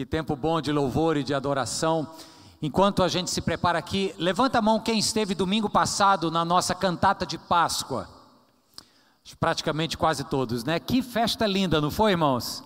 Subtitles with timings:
[0.00, 2.08] Que tempo bom de louvor e de adoração.
[2.62, 6.74] Enquanto a gente se prepara aqui, levanta a mão quem esteve domingo passado na nossa
[6.74, 8.08] cantata de Páscoa.
[9.38, 10.80] Praticamente quase todos, né?
[10.80, 12.64] Que festa linda, não foi, irmãos?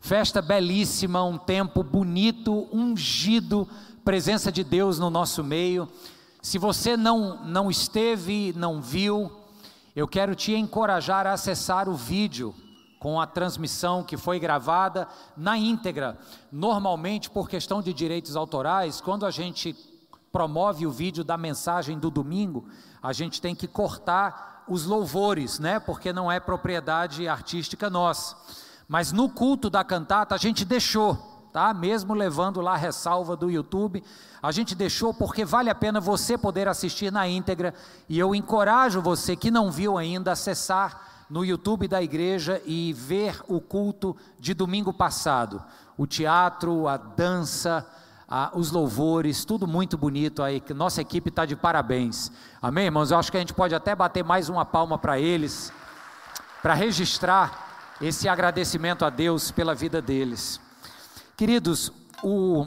[0.00, 3.68] Festa belíssima, um tempo bonito, ungido,
[4.04, 5.88] presença de Deus no nosso meio.
[6.42, 9.30] Se você não, não esteve, não viu,
[9.94, 12.52] eu quero te encorajar a acessar o vídeo
[13.02, 16.16] com a transmissão que foi gravada na íntegra.
[16.52, 19.74] Normalmente, por questão de direitos autorais, quando a gente
[20.30, 22.64] promove o vídeo da mensagem do domingo,
[23.02, 25.80] a gente tem que cortar os louvores, né?
[25.80, 28.36] Porque não é propriedade artística nossa.
[28.86, 31.74] Mas no culto da cantata a gente deixou, tá?
[31.74, 34.00] Mesmo levando lá a ressalva do YouTube,
[34.40, 37.74] a gente deixou porque vale a pena você poder assistir na íntegra
[38.08, 43.40] e eu encorajo você que não viu ainda acessar no YouTube da igreja e ver
[43.48, 45.64] o culto de domingo passado.
[45.96, 47.86] O teatro, a dança,
[48.28, 50.42] a, os louvores, tudo muito bonito.
[50.42, 50.62] aí.
[50.74, 52.30] nossa equipe está de parabéns.
[52.60, 53.10] Amém, irmãos?
[53.10, 55.72] Eu acho que a gente pode até bater mais uma palma para eles,
[56.60, 60.60] para registrar esse agradecimento a Deus pela vida deles.
[61.34, 61.90] Queridos,
[62.22, 62.66] o,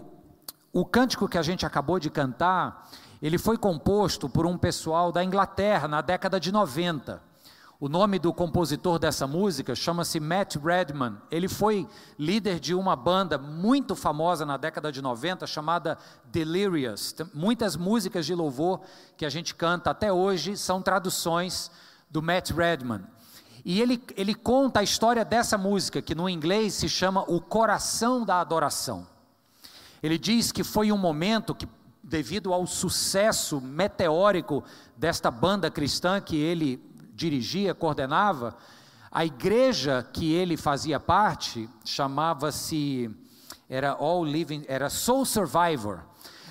[0.74, 2.90] o cântico que a gente acabou de cantar,
[3.22, 7.35] ele foi composto por um pessoal da Inglaterra na década de 90.
[7.78, 11.18] O nome do compositor dessa música chama-se Matt Redman.
[11.30, 11.86] Ele foi
[12.18, 17.14] líder de uma banda muito famosa na década de 90 chamada Delirious.
[17.34, 18.80] Muitas músicas de louvor
[19.18, 21.70] que a gente canta até hoje são traduções
[22.10, 23.04] do Matt Redman.
[23.66, 28.24] E ele, ele conta a história dessa música, que no inglês se chama O Coração
[28.24, 29.06] da Adoração.
[30.02, 31.68] Ele diz que foi um momento que,
[32.02, 34.64] devido ao sucesso meteórico
[34.96, 38.56] desta banda cristã que ele dirigia, coordenava,
[39.12, 43.10] a igreja que ele fazia parte chamava-se
[43.70, 46.02] era All Living, era Soul Survivor.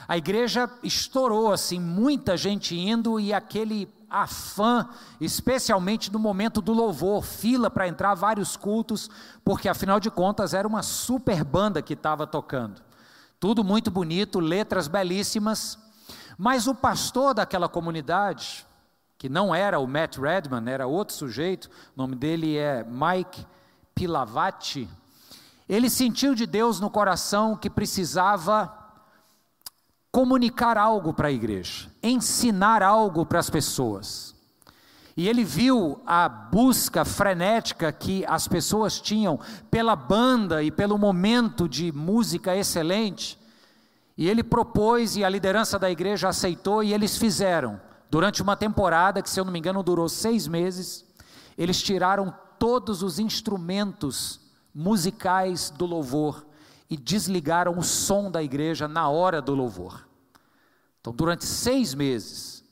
[0.08, 4.88] A igreja estourou assim, muita gente indo e aquele afã,
[5.20, 9.10] especialmente no momento do louvor, fila para entrar vários cultos,
[9.44, 12.80] porque afinal de contas era uma super banda que estava tocando.
[13.40, 15.78] Tudo muito bonito, letras belíssimas,
[16.38, 18.64] mas o pastor daquela comunidade,
[19.24, 23.46] que não era o Matt Redman, era outro sujeito, o nome dele é Mike
[23.94, 24.86] Pilavati.
[25.66, 28.70] Ele sentiu de Deus no coração que precisava
[30.12, 34.34] comunicar algo para a igreja, ensinar algo para as pessoas.
[35.16, 39.40] E ele viu a busca frenética que as pessoas tinham
[39.70, 43.38] pela banda e pelo momento de música excelente.
[44.18, 47.80] E ele propôs, e a liderança da igreja aceitou, e eles fizeram
[48.10, 51.04] Durante uma temporada, que se eu não me engano durou seis meses,
[51.56, 54.40] eles tiraram todos os instrumentos
[54.74, 56.46] musicais do louvor
[56.88, 60.06] e desligaram o som da igreja na hora do louvor.
[61.00, 62.64] Então, durante seis meses,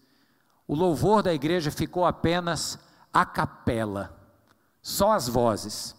[0.66, 2.78] o louvor da igreja ficou apenas
[3.12, 4.19] a capela,
[4.81, 5.94] só as vozes.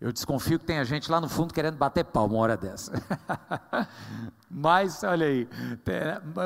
[0.00, 2.92] Eu desconfio que tem a gente lá no fundo querendo bater palma uma hora dessa.
[4.48, 5.48] Mas, olha aí,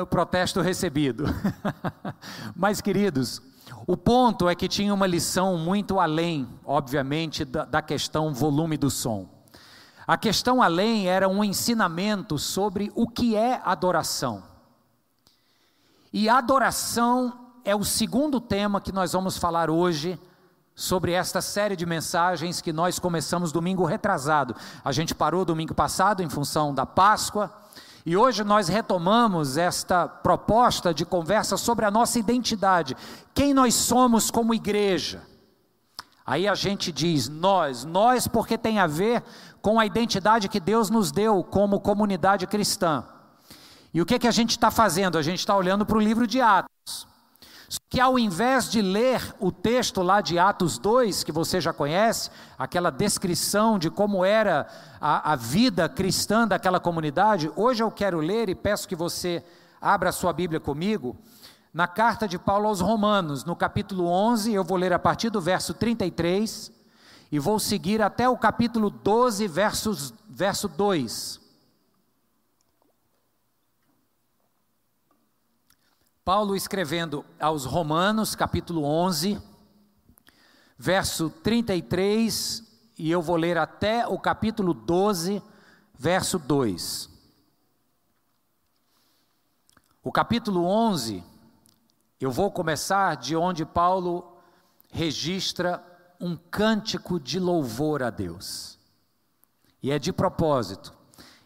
[0.01, 1.25] o protesto recebido.
[2.55, 3.39] Mas, queridos,
[3.85, 8.89] o ponto é que tinha uma lição muito além, obviamente, da, da questão volume do
[8.89, 9.29] som.
[10.07, 14.43] A questão além era um ensinamento sobre o que é adoração.
[16.11, 20.19] E adoração é o segundo tema que nós vamos falar hoje
[20.75, 24.55] sobre esta série de mensagens que nós começamos domingo retrasado.
[24.83, 27.51] A gente parou domingo passado em função da Páscoa
[28.05, 32.97] e hoje nós retomamos esta proposta de conversa sobre a nossa identidade,
[33.33, 35.21] quem nós somos como igreja.
[36.25, 39.23] Aí a gente diz nós, nós porque tem a ver
[39.61, 43.05] com a identidade que Deus nos deu como comunidade cristã.
[43.93, 45.17] E o que, que a gente está fazendo?
[45.17, 47.12] A gente está olhando para o livro de Atos
[47.89, 52.29] que ao invés de ler o texto lá de Atos 2, que você já conhece,
[52.57, 54.67] aquela descrição de como era
[54.99, 59.43] a, a vida cristã daquela comunidade, hoje eu quero ler e peço que você
[59.81, 61.15] abra a sua Bíblia comigo,
[61.73, 65.41] na carta de Paulo aos Romanos, no capítulo 11, eu vou ler a partir do
[65.41, 66.71] verso 33
[67.31, 71.42] e vou seguir até o capítulo 12, versos, verso 2.
[76.25, 79.41] Paulo escrevendo aos Romanos, capítulo 11,
[80.77, 82.63] verso 33,
[82.97, 85.43] e eu vou ler até o capítulo 12,
[85.93, 87.09] verso 2.
[90.01, 91.21] O capítulo 11,
[92.21, 94.37] eu vou começar de onde Paulo
[94.89, 95.83] registra
[96.21, 98.79] um cântico de louvor a Deus.
[99.81, 100.93] E é de propósito.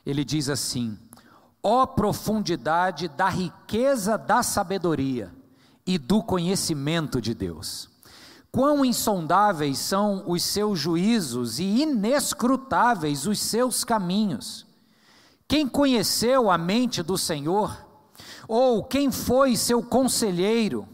[0.05, 0.99] Ele diz assim:
[1.69, 5.33] ó profundidade da riqueza da sabedoria
[5.85, 7.89] e do conhecimento de Deus.
[8.49, 14.65] Quão insondáveis são os seus juízos e inescrutáveis os seus caminhos.
[15.45, 17.77] Quem conheceu a mente do Senhor?
[18.47, 20.87] Ou quem foi seu conselheiro?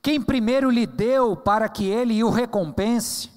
[0.00, 3.28] Quem primeiro lhe deu para que ele o recompense?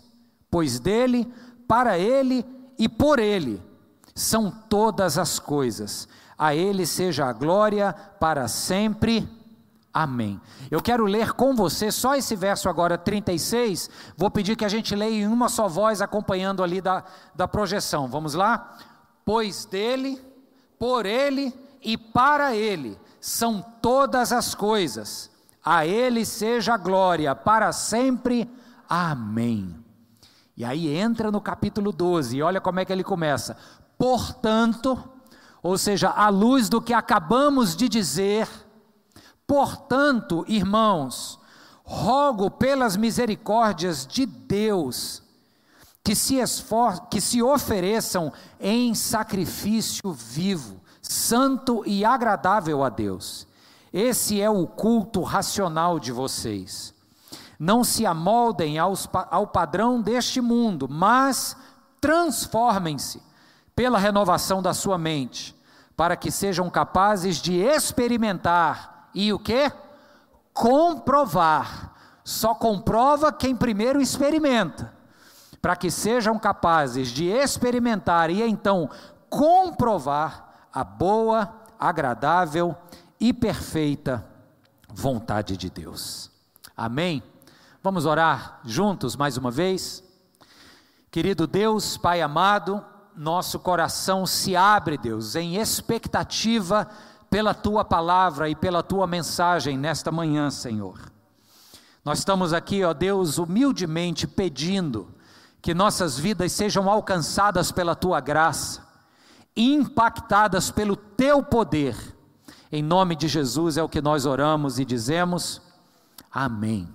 [0.47, 1.27] Pois dele,
[1.67, 2.45] para ele
[2.77, 3.59] e por ele
[4.13, 6.07] são todas as coisas.
[6.37, 9.27] A ele seja a glória para sempre.
[9.93, 10.39] Amém.
[10.69, 13.89] Eu quero ler com você só esse verso agora, 36.
[14.15, 17.03] Vou pedir que a gente leia em uma só voz, acompanhando ali da,
[17.33, 18.07] da projeção.
[18.07, 18.77] Vamos lá?
[19.25, 20.21] Pois dele,
[20.77, 21.51] por ele
[21.81, 25.31] e para ele são todas as coisas.
[25.65, 28.49] A ele seja a glória para sempre.
[28.87, 29.75] Amém.
[30.55, 33.57] E aí entra no capítulo 12, e olha como é que ele começa.
[33.97, 34.97] Portanto,
[35.61, 38.47] ou seja, à luz do que acabamos de dizer,
[39.45, 41.39] portanto, irmãos,
[41.83, 45.23] rogo pelas misericórdias de Deus,
[46.03, 53.47] que se, esfor que se ofereçam em sacrifício vivo, santo e agradável a Deus.
[53.91, 56.93] Esse é o culto racional de vocês.
[57.59, 61.57] Não se amoldem aos, ao padrão deste mundo, mas
[61.99, 63.26] transformem-se
[63.77, 65.55] pela renovação da sua mente,
[65.95, 69.71] para que sejam capazes de experimentar e o que?
[70.51, 71.93] Comprovar.
[72.23, 74.91] Só comprova quem primeiro experimenta,
[75.61, 78.89] para que sejam capazes de experimentar e então
[79.29, 82.75] comprovar a boa, agradável
[83.19, 84.25] e perfeita
[84.89, 86.31] vontade de Deus.
[86.75, 87.21] Amém?
[87.83, 90.03] Vamos orar juntos mais uma vez?
[91.11, 92.83] Querido Deus, Pai amado,
[93.17, 96.87] nosso coração se abre, Deus, em expectativa
[97.29, 101.11] pela tua palavra e pela tua mensagem nesta manhã, Senhor.
[102.05, 105.09] Nós estamos aqui, ó Deus, humildemente pedindo
[105.61, 108.85] que nossas vidas sejam alcançadas pela tua graça,
[109.55, 111.97] impactadas pelo teu poder.
[112.71, 115.61] Em nome de Jesus é o que nós oramos e dizemos.
[116.31, 116.87] Amém.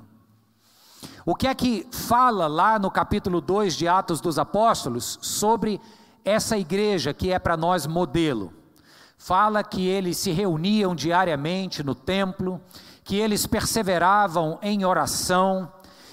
[1.26, 5.80] O que é que fala lá no capítulo 2 de Atos dos Apóstolos sobre
[6.24, 8.52] essa igreja que é para nós modelo?
[9.18, 12.60] Fala que eles se reuniam diariamente no templo,
[13.04, 15.72] que eles perseveravam em oração,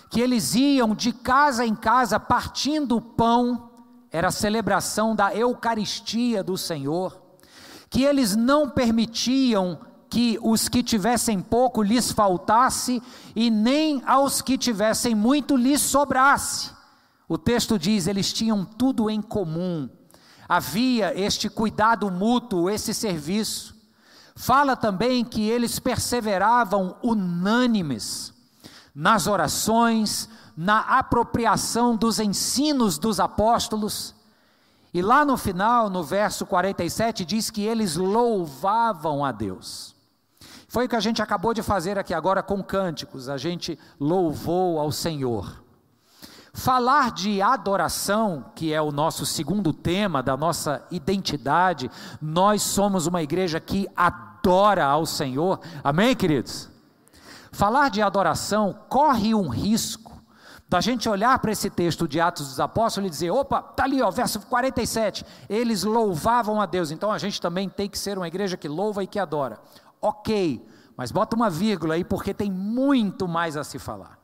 [0.09, 3.69] que eles iam de casa em casa partindo o pão,
[4.11, 7.19] era a celebração da Eucaristia do Senhor,
[7.89, 9.79] que eles não permitiam
[10.09, 13.01] que os que tivessem pouco lhes faltasse,
[13.35, 16.71] e nem aos que tivessem muito lhes sobrasse.
[17.27, 19.87] O texto diz: eles tinham tudo em comum,
[20.49, 23.75] havia este cuidado mútuo, esse serviço.
[24.35, 28.33] Fala também que eles perseveravam unânimes
[28.95, 34.15] nas orações, na apropriação dos ensinos dos apóstolos.
[34.91, 39.95] E lá no final, no verso 47, diz que eles louvavam a Deus.
[40.67, 44.79] Foi o que a gente acabou de fazer aqui agora com cânticos, a gente louvou
[44.79, 45.63] ao Senhor.
[46.53, 51.89] Falar de adoração, que é o nosso segundo tema da nossa identidade,
[52.21, 56.69] nós somos uma igreja que adora ao Senhor, amém, queridos?
[57.51, 60.19] Falar de adoração corre um risco
[60.67, 64.01] da gente olhar para esse texto de Atos dos Apóstolos e dizer: opa, está ali,
[64.01, 68.27] ó, verso 47, eles louvavam a Deus, então a gente também tem que ser uma
[68.27, 69.59] igreja que louva e que adora
[70.01, 70.65] ok,
[70.95, 74.18] mas bota uma vírgula aí porque tem muito mais a se falar.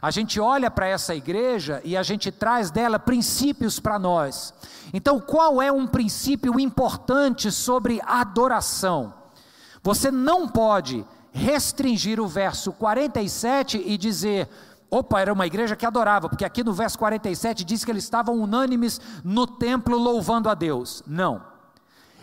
[0.00, 4.54] A gente olha para essa igreja e a gente traz dela princípios para nós.
[4.92, 9.12] Então, qual é um princípio importante sobre adoração?
[9.82, 14.48] Você não pode restringir o verso 47 e dizer,
[14.90, 18.36] opa, era uma igreja que adorava, porque aqui no verso 47 diz que eles estavam
[18.36, 21.02] unânimes no templo louvando a Deus.
[21.06, 21.50] Não.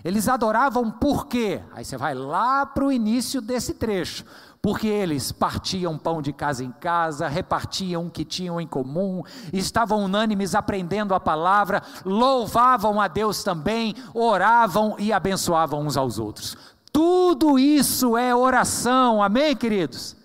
[0.03, 1.62] Eles adoravam por quê?
[1.74, 4.24] Aí você vai lá para o início desse trecho.
[4.62, 9.24] Porque eles partiam pão de casa em casa, repartiam o que tinham em comum,
[9.54, 16.58] estavam unânimes aprendendo a palavra, louvavam a Deus também, oravam e abençoavam uns aos outros.
[16.92, 20.17] Tudo isso é oração, amém, queridos?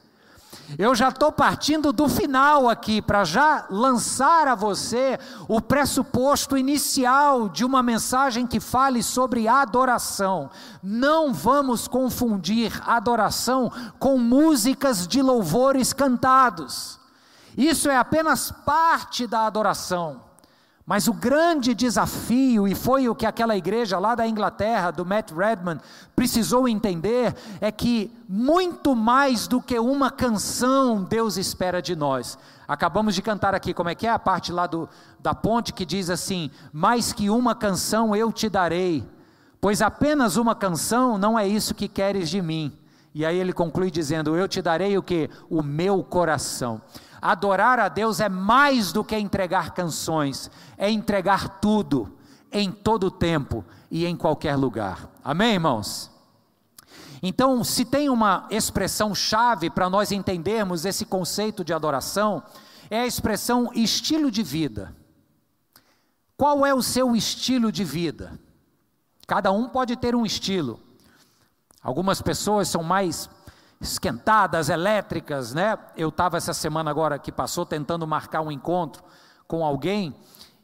[0.78, 7.48] Eu já estou partindo do final aqui, para já lançar a você o pressuposto inicial
[7.48, 10.50] de uma mensagem que fale sobre adoração.
[10.82, 16.98] Não vamos confundir adoração com músicas de louvores cantados.
[17.56, 20.31] Isso é apenas parte da adoração.
[20.84, 25.30] Mas o grande desafio, e foi o que aquela igreja lá da Inglaterra, do Matt
[25.30, 25.78] Redman,
[26.16, 32.36] precisou entender, é que muito mais do que uma canção Deus espera de nós.
[32.66, 34.88] Acabamos de cantar aqui, como é que é a parte lá do,
[35.20, 39.06] da ponte que diz assim: Mais que uma canção eu te darei,
[39.60, 42.76] pois apenas uma canção não é isso que queres de mim.
[43.14, 45.28] E aí ele conclui dizendo: Eu te darei o que?
[45.48, 46.80] O meu coração.
[47.22, 52.18] Adorar a Deus é mais do que entregar canções, é entregar tudo,
[52.50, 55.08] em todo tempo e em qualquer lugar.
[55.22, 56.10] Amém, irmãos?
[57.22, 62.42] Então, se tem uma expressão chave para nós entendermos esse conceito de adoração,
[62.90, 64.92] é a expressão estilo de vida.
[66.36, 68.36] Qual é o seu estilo de vida?
[69.28, 70.80] Cada um pode ter um estilo.
[71.80, 73.30] Algumas pessoas são mais
[73.82, 75.76] esquentadas, elétricas, né?
[75.96, 79.02] Eu estava essa semana agora que passou tentando marcar um encontro
[79.46, 80.14] com alguém,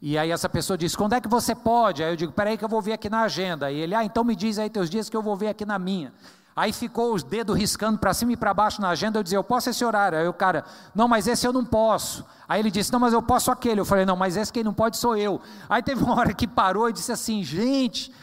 [0.00, 2.02] e aí essa pessoa disse: Quando é que você pode?
[2.02, 3.70] Aí eu digo: Peraí, que eu vou ver aqui na agenda.
[3.70, 5.78] E ele: Ah, então me diz aí teus dias que eu vou ver aqui na
[5.78, 6.12] minha.
[6.54, 9.18] Aí ficou os dedos riscando para cima e para baixo na agenda.
[9.18, 10.18] Eu dizia: Eu posso esse horário?
[10.18, 12.24] Aí o cara: Não, mas esse eu não posso.
[12.48, 13.80] Aí ele disse: Não, mas eu posso aquele.
[13.80, 15.40] Eu falei: Não, mas esse quem não pode sou eu.
[15.68, 18.14] Aí teve uma hora que parou e disse assim: Gente,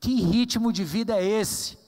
[0.00, 1.81] que ritmo de vida é esse?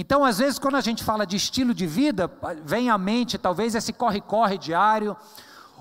[0.00, 2.30] Então, às vezes, quando a gente fala de estilo de vida,
[2.64, 5.16] vem à mente talvez esse corre-corre diário.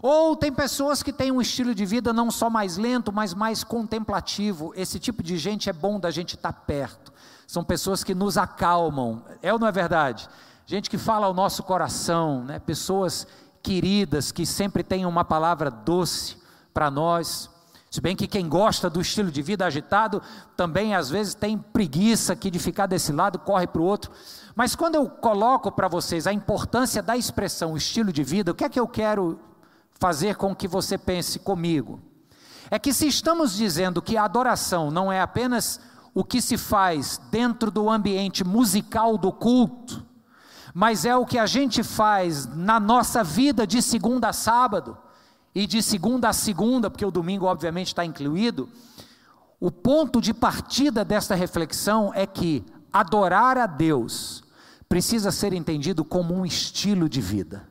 [0.01, 3.63] Ou tem pessoas que têm um estilo de vida não só mais lento, mas mais
[3.63, 4.73] contemplativo.
[4.75, 7.13] Esse tipo de gente é bom da gente estar perto.
[7.45, 9.21] São pessoas que nos acalmam.
[9.39, 10.27] É ou não é verdade?
[10.65, 12.57] Gente que fala ao nosso coração, né?
[12.57, 13.27] pessoas
[13.61, 16.37] queridas que sempre têm uma palavra doce
[16.73, 17.51] para nós.
[17.89, 20.21] Se bem que quem gosta do estilo de vida agitado
[20.57, 24.11] também às vezes tem preguiça aqui de ficar desse lado, corre para o outro.
[24.55, 28.65] Mas quando eu coloco para vocês a importância da expressão estilo de vida, o que
[28.65, 29.39] é que eu quero
[29.93, 32.01] fazer com que você pense comigo?
[32.69, 35.79] É que se estamos dizendo que a adoração não é apenas
[36.13, 40.05] o que se faz dentro do ambiente musical do culto,
[40.73, 44.97] mas é o que a gente faz na nossa vida de segunda a sábado
[45.53, 48.69] e de segunda a segunda, porque o domingo obviamente está incluído,
[49.59, 52.63] o ponto de partida desta reflexão é que
[52.93, 54.43] adorar a Deus
[54.87, 57.67] precisa ser entendido como um estilo de vida.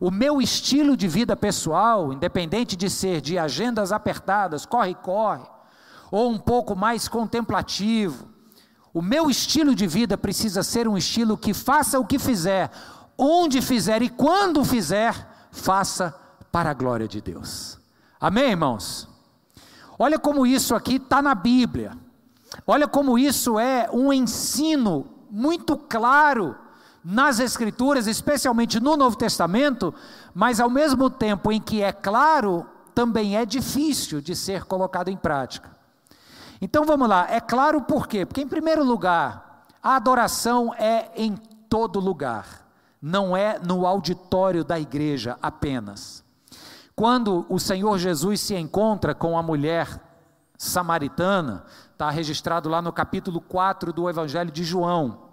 [0.00, 5.46] O meu estilo de vida pessoal, independente de ser de agendas apertadas, corre-corre,
[6.10, 8.26] ou um pouco mais contemplativo,
[8.92, 12.70] o meu estilo de vida precisa ser um estilo que faça o que fizer,
[13.16, 15.14] onde fizer e quando fizer,
[15.50, 16.14] faça
[16.52, 17.78] para a glória de Deus.
[18.20, 19.08] Amém, irmãos?
[19.98, 21.96] Olha como isso aqui está na Bíblia.
[22.66, 26.54] Olha como isso é um ensino muito claro
[27.02, 29.92] nas Escrituras, especialmente no Novo Testamento,
[30.34, 35.16] mas ao mesmo tempo em que é claro, também é difícil de ser colocado em
[35.16, 35.70] prática.
[36.60, 38.24] Então vamos lá, é claro por quê?
[38.24, 41.34] Porque, em primeiro lugar, a adoração é em
[41.68, 42.68] todo lugar,
[43.00, 46.21] não é no auditório da igreja apenas.
[46.94, 50.00] Quando o Senhor Jesus se encontra com a mulher
[50.58, 55.30] samaritana, está registrado lá no capítulo 4 do Evangelho de João.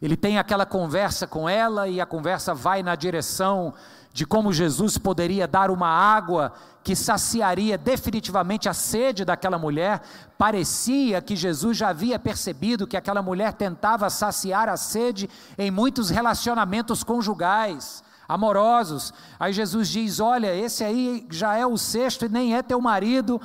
[0.00, 3.72] Ele tem aquela conversa com ela e a conversa vai na direção
[4.12, 6.52] de como Jesus poderia dar uma água
[6.82, 10.00] que saciaria definitivamente a sede daquela mulher.
[10.38, 15.28] Parecia que Jesus já havia percebido que aquela mulher tentava saciar a sede
[15.58, 19.12] em muitos relacionamentos conjugais amorosos.
[19.38, 23.40] Aí Jesus diz: Olha, esse aí já é o sexto e nem é teu marido.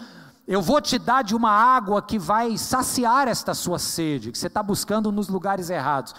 [0.48, 4.48] Eu vou te dar de uma água que vai saciar esta sua sede, que você
[4.48, 6.14] está buscando nos lugares errados.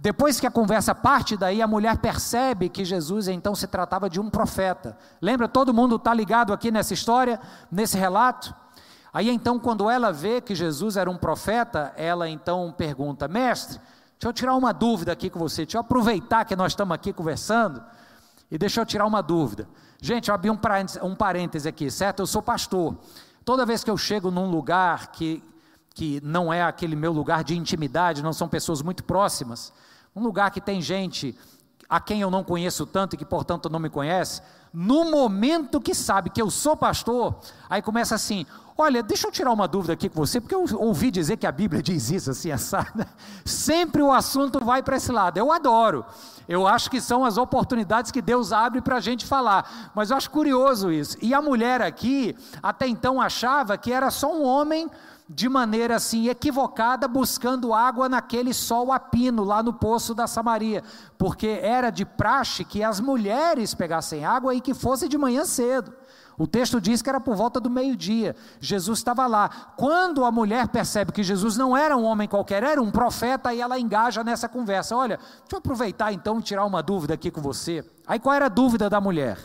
[0.00, 4.20] Depois que a conversa parte daí, a mulher percebe que Jesus então se tratava de
[4.20, 4.96] um profeta.
[5.20, 5.48] Lembra?
[5.48, 8.54] Todo mundo está ligado aqui nessa história, nesse relato.
[9.12, 13.80] Aí então, quando ela vê que Jesus era um profeta, ela então pergunta: Mestre,
[14.12, 17.12] deixa eu tirar uma dúvida aqui com você, deixa eu aproveitar que nós estamos aqui
[17.12, 17.82] conversando.
[18.50, 19.68] E deixa eu tirar uma dúvida.
[20.00, 20.58] Gente, eu abri um
[21.02, 22.20] um parêntese aqui, certo?
[22.20, 22.96] Eu sou pastor.
[23.44, 25.42] Toda vez que eu chego num lugar que,
[25.94, 29.72] que não é aquele meu lugar de intimidade, não são pessoas muito próximas,
[30.14, 31.36] um lugar que tem gente
[31.88, 35.94] a quem eu não conheço tanto e que, portanto, não me conhece, no momento que
[35.94, 38.46] sabe que eu sou pastor, aí começa assim:
[38.76, 41.52] olha, deixa eu tirar uma dúvida aqui com você, porque eu ouvi dizer que a
[41.52, 43.08] Bíblia diz isso assim, assada.
[43.44, 45.36] Sempre o assunto vai para esse lado.
[45.36, 46.04] Eu adoro.
[46.48, 49.90] Eu acho que são as oportunidades que Deus abre para a gente falar.
[49.94, 51.18] Mas eu acho curioso isso.
[51.20, 54.88] E a mulher aqui, até então, achava que era só um homem
[55.28, 60.82] de maneira assim equivocada, buscando água naquele sol a pino, lá no poço da Samaria,
[61.18, 65.92] porque era de praxe que as mulheres pegassem água e que fosse de manhã cedo.
[66.38, 68.36] O texto diz que era por volta do meio-dia.
[68.60, 69.50] Jesus estava lá.
[69.76, 73.60] Quando a mulher percebe que Jesus não era um homem qualquer, era um profeta, e
[73.60, 74.96] ela engaja nessa conversa.
[74.96, 77.84] Olha, deixa eu aproveitar então e tirar uma dúvida aqui com você.
[78.06, 79.36] Aí qual era a dúvida da mulher?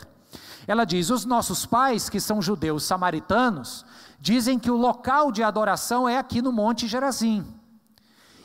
[0.68, 3.84] Ela diz: os nossos pais, que são judeus samaritanos,
[4.24, 7.44] dizem que o local de adoração é aqui no Monte Gerazim.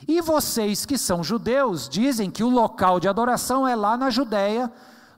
[0.05, 4.69] E vocês que são judeus dizem que o local de adoração é lá na Judéia,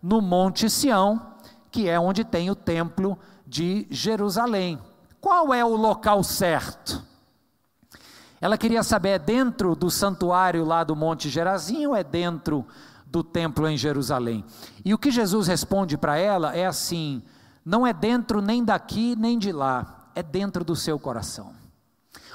[0.04, 1.20] no Monte Sião,
[1.72, 4.80] que é onde tem o templo de Jerusalém.
[5.20, 7.04] Qual é o local certo?
[8.40, 12.68] Ela queria saber, é dentro do santuário lá do Monte Gerazim ou é dentro
[13.08, 14.46] do templo em Jerusalém?
[14.86, 17.24] E o que Jesus responde para ela é assim:
[17.66, 21.54] não é dentro nem daqui nem de lá, é dentro do seu coração.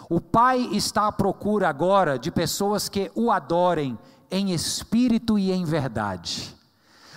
[0.09, 3.99] O Pai está à procura agora de pessoas que o adorem
[4.31, 6.55] em espírito e em verdade.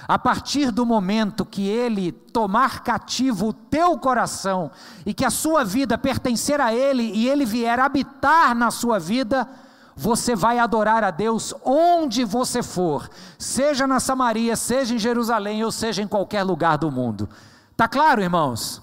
[0.07, 4.71] A partir do momento que ele tomar cativo o teu coração
[5.05, 9.47] e que a sua vida pertencer a ele e ele vier habitar na sua vida,
[9.95, 15.71] você vai adorar a Deus onde você for, seja na Samaria, seja em Jerusalém ou
[15.71, 17.29] seja em qualquer lugar do mundo.
[17.77, 18.81] Tá claro, irmãos?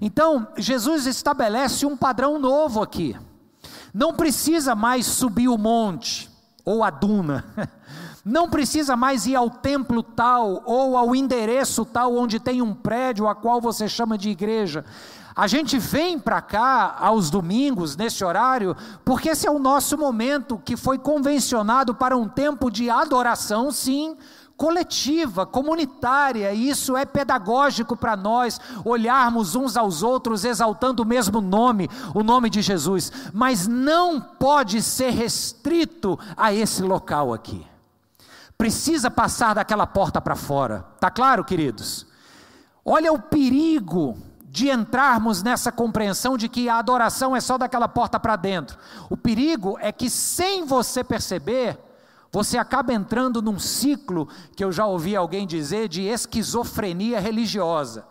[0.00, 3.16] Então, Jesus estabelece um padrão novo aqui.
[3.92, 6.30] Não precisa mais subir o monte
[6.64, 7.44] ou a duna.
[8.24, 13.28] Não precisa mais ir ao templo tal ou ao endereço tal onde tem um prédio
[13.28, 14.84] a qual você chama de igreja.
[15.36, 18.74] A gente vem para cá aos domingos, nesse horário,
[19.04, 24.16] porque esse é o nosso momento que foi convencionado para um tempo de adoração, sim,
[24.56, 31.40] coletiva, comunitária, e isso é pedagógico para nós, olharmos uns aos outros exaltando o mesmo
[31.40, 37.66] nome, o nome de Jesus, mas não pode ser restrito a esse local aqui
[38.56, 40.84] precisa passar daquela porta para fora.
[40.98, 42.06] Tá claro, queridos?
[42.84, 48.18] Olha o perigo de entrarmos nessa compreensão de que a adoração é só daquela porta
[48.18, 48.78] para dentro.
[49.10, 51.78] O perigo é que sem você perceber,
[52.36, 58.04] você acaba entrando num ciclo que eu já ouvi alguém dizer de esquizofrenia religiosa.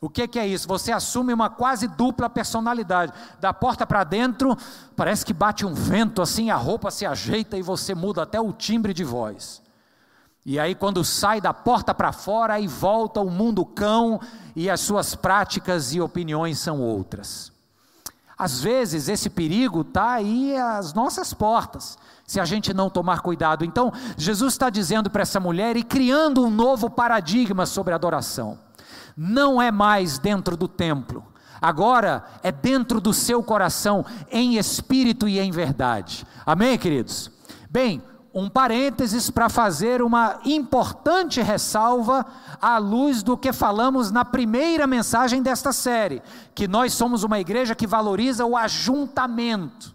[0.00, 0.68] O que, que, é isso?
[0.68, 3.12] Você assume uma quase dupla personalidade.
[3.40, 4.56] Da porta para dentro,
[4.94, 8.52] parece que bate um vento assim, a roupa se ajeita e você muda até o
[8.52, 9.60] timbre de voz.
[10.46, 14.20] E aí, quando sai da porta para fora, aí volta o mundo cão
[14.54, 17.50] e as suas práticas e opiniões são outras.
[18.38, 21.98] Às vezes, esse perigo está aí às nossas portas,
[22.32, 23.62] se a gente não tomar cuidado.
[23.62, 28.58] Então, Jesus está dizendo para essa mulher e criando um novo paradigma sobre adoração.
[29.14, 31.22] Não é mais dentro do templo,
[31.60, 36.26] agora é dentro do seu coração, em espírito e em verdade.
[36.46, 37.30] Amém, queridos?
[37.68, 42.24] Bem, um parênteses para fazer uma importante ressalva
[42.62, 46.22] à luz do que falamos na primeira mensagem desta série,
[46.54, 49.94] que nós somos uma igreja que valoriza o ajuntamento.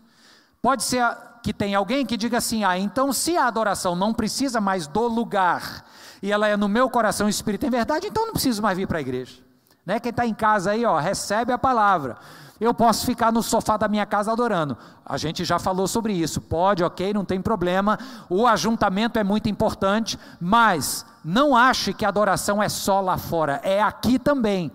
[0.62, 1.02] Pode ser
[1.48, 5.08] que tem alguém que diga assim: ah, então se a adoração não precisa mais do
[5.08, 5.86] lugar,
[6.22, 8.98] e ela é no meu coração espírito em verdade, então não preciso mais vir para
[8.98, 9.40] a igreja.
[9.86, 9.98] Né?
[9.98, 12.18] Quem está em casa aí, ó, recebe a palavra.
[12.60, 14.78] Eu posso ficar no sofá da minha casa adorando.
[15.06, 16.42] A gente já falou sobre isso.
[16.42, 17.98] Pode, ok, não tem problema.
[18.30, 23.62] O ajuntamento é muito importante, mas não ache que a adoração é só lá fora,
[23.64, 24.70] é aqui também.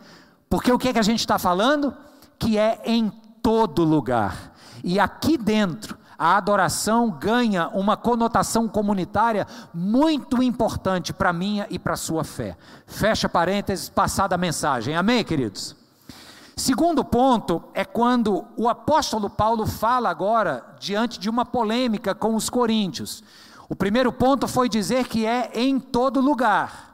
[0.48, 1.94] Porque o que, é que a gente está falando?
[2.38, 3.10] Que é em
[3.42, 4.54] todo lugar.
[4.82, 11.94] E aqui dentro, a adoração ganha uma conotação comunitária muito importante para minha e para
[11.94, 12.56] a sua fé.
[12.86, 14.94] Fecha parênteses, passada a mensagem.
[14.94, 15.74] Amém, queridos?
[16.56, 22.48] Segundo ponto é quando o apóstolo Paulo fala agora diante de uma polêmica com os
[22.48, 23.24] coríntios.
[23.68, 26.91] O primeiro ponto foi dizer que é em todo lugar.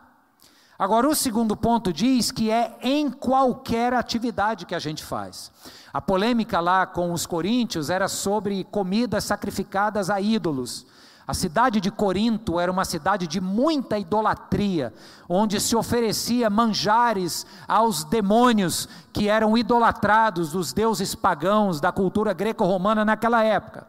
[0.79, 5.51] Agora, o segundo ponto diz que é em qualquer atividade que a gente faz.
[5.93, 10.87] A polêmica lá com os coríntios era sobre comidas sacrificadas a ídolos.
[11.27, 14.95] A cidade de Corinto era uma cidade de muita idolatria,
[15.29, 23.05] onde se oferecia manjares aos demônios que eram idolatrados dos deuses pagãos da cultura greco-romana
[23.05, 23.85] naquela época.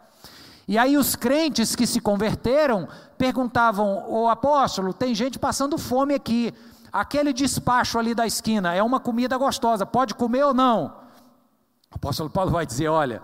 [0.67, 6.54] E aí os crentes que se converteram perguntavam: "O apóstolo, tem gente passando fome aqui.
[6.91, 10.93] Aquele despacho ali da esquina é uma comida gostosa, pode comer ou não?"
[11.91, 13.21] O apóstolo Paulo vai dizer: "Olha,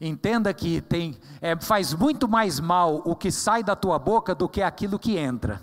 [0.00, 4.48] Entenda que tem, é, faz muito mais mal o que sai da tua boca do
[4.48, 5.60] que aquilo que entra.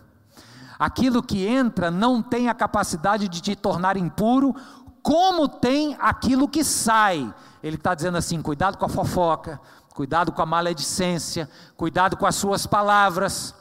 [0.78, 4.54] Aquilo que entra não tem a capacidade de te tornar impuro,
[5.02, 7.34] como tem aquilo que sai.
[7.64, 9.58] Ele está dizendo assim: cuidado com a fofoca,
[9.94, 13.56] cuidado com a maledicência, cuidado com as suas palavras.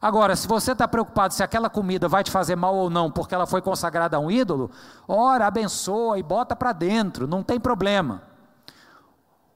[0.00, 3.34] Agora, se você está preocupado se aquela comida vai te fazer mal ou não, porque
[3.34, 4.70] ela foi consagrada a um ídolo,
[5.06, 8.27] ora, abençoa e bota para dentro, não tem problema.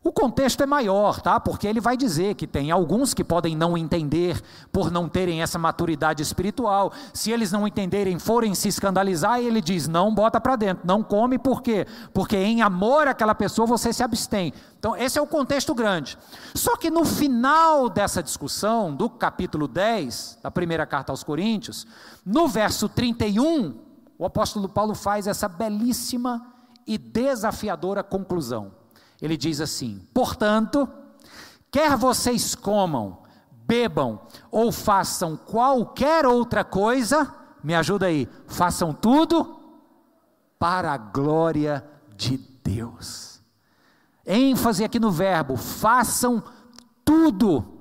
[0.05, 1.39] O contexto é maior, tá?
[1.39, 5.61] Porque ele vai dizer que tem alguns que podem não entender por não terem essa
[5.61, 6.93] maturidade espiritual.
[7.15, 11.39] Se eles não entenderem, forem se escandalizar, ele diz: "Não bota para dentro, não come
[11.39, 11.87] por quê?
[12.13, 14.53] Porque em amor àquela pessoa você se abstém".
[14.77, 16.19] Então, esse é o contexto grande.
[16.53, 21.87] Só que no final dessa discussão, do capítulo 10 da primeira carta aos Coríntios,
[22.27, 23.77] no verso 31,
[24.19, 26.45] o apóstolo Paulo faz essa belíssima
[26.85, 28.82] e desafiadora conclusão.
[29.23, 30.89] Ele diz assim: portanto,
[31.71, 33.23] quer vocês comam,
[33.65, 37.33] bebam ou façam qualquer outra coisa,
[37.63, 39.61] me ajuda aí, façam tudo
[40.59, 41.85] para a glória
[42.17, 43.41] de Deus.
[44.27, 46.43] ênfase aqui no verbo, façam
[47.05, 47.79] tudo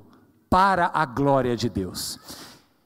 [0.47, 2.19] para a glória de Deus.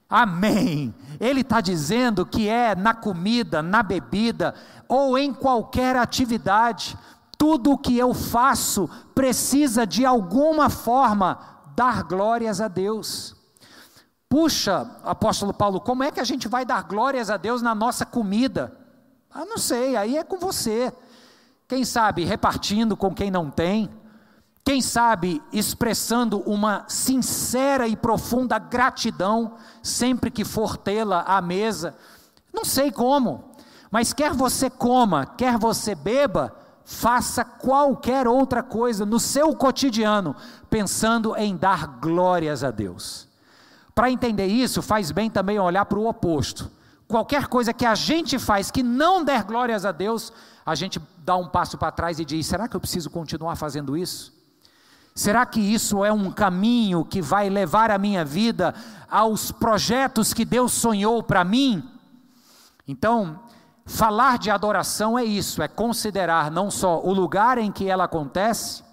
[0.10, 0.94] Amém.
[1.20, 4.54] Ele está dizendo que é na comida, na bebida
[4.88, 6.98] ou em qualquer atividade
[7.38, 11.39] tudo o que eu faço precisa de alguma forma
[11.76, 13.36] dar glórias a Deus.
[14.28, 18.06] Puxa, apóstolo Paulo, como é que a gente vai dar glórias a Deus na nossa
[18.06, 18.78] comida?
[19.32, 20.93] Ah, não sei, aí é com você.
[21.67, 23.89] Quem sabe repartindo com quem não tem,
[24.63, 31.95] quem sabe expressando uma sincera e profunda gratidão sempre que for tê-la à mesa.
[32.54, 33.52] Não sei como,
[33.91, 40.36] mas quer você coma, quer você beba, faça qualquer outra coisa no seu cotidiano,
[40.69, 43.28] pensando em dar glórias a Deus.
[43.93, 46.71] Para entender isso, faz bem também olhar para o oposto.
[47.08, 50.32] Qualquer coisa que a gente faz que não der glórias a Deus,
[50.65, 53.98] a gente dá um passo para trás e diz: será que eu preciso continuar fazendo
[53.98, 54.34] isso?
[55.13, 58.76] Será que isso é um caminho que vai levar a minha vida
[59.10, 61.89] aos projetos que Deus sonhou para mim?
[62.88, 63.39] Então,
[63.86, 68.84] Falar de adoração é isso, é considerar não só o lugar em que ela acontece,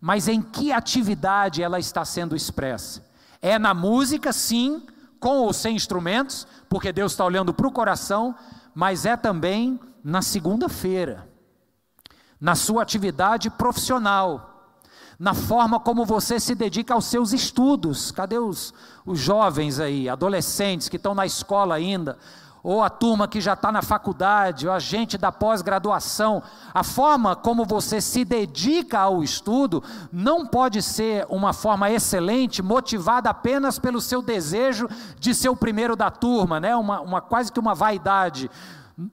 [0.00, 3.04] mas em que atividade ela está sendo expressa.
[3.42, 4.86] É na música, sim,
[5.20, 8.34] com ou sem instrumentos, porque Deus está olhando para o coração,
[8.74, 11.28] mas é também na segunda-feira,
[12.40, 14.52] na sua atividade profissional,
[15.18, 18.10] na forma como você se dedica aos seus estudos.
[18.10, 18.72] Cadê os,
[19.04, 22.18] os jovens aí, adolescentes que estão na escola ainda?
[22.62, 27.34] Ou a turma que já está na faculdade, ou a gente da pós-graduação, a forma
[27.34, 34.00] como você se dedica ao estudo não pode ser uma forma excelente, motivada apenas pelo
[34.00, 36.76] seu desejo de ser o primeiro da turma, né?
[36.76, 38.48] uma, uma quase que uma vaidade.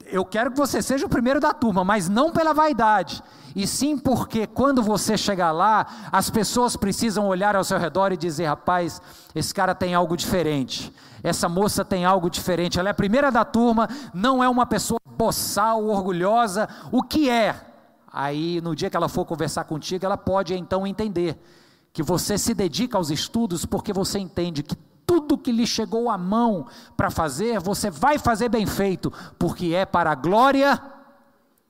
[0.05, 3.23] Eu quero que você seja o primeiro da turma, mas não pela vaidade,
[3.55, 8.17] e sim porque quando você chegar lá, as pessoas precisam olhar ao seu redor e
[8.17, 9.01] dizer: rapaz,
[9.33, 10.93] esse cara tem algo diferente.
[11.23, 14.99] Essa moça tem algo diferente, ela é a primeira da turma, não é uma pessoa
[15.05, 17.55] boçal, orgulhosa, o que é?
[18.11, 21.37] Aí, no dia que ela for conversar contigo, ela pode então entender
[21.91, 24.75] que você se dedica aos estudos porque você entende que
[25.09, 29.83] tudo que lhe chegou à mão para fazer, você vai fazer bem feito, porque é
[29.83, 30.79] para a glória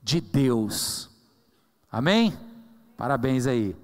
[0.02, 1.08] de Deus.
[1.90, 2.38] Amém?
[2.98, 3.74] Parabéns aí.